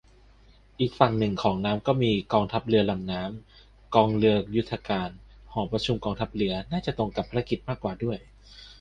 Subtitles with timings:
[0.79, 5.09] อีกฝั่งนึงของน้ำก็มีกองเรือลำน้ำ กองเรือยุทธการ
[5.51, 8.17] หอประชุมกองทัพเรือ น่าจะตรงกับภารกิจกว่าด้วย